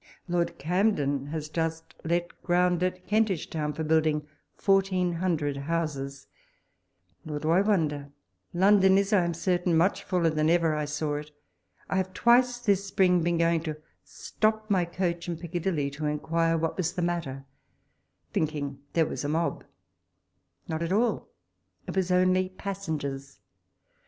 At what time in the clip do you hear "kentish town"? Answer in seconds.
3.05-3.71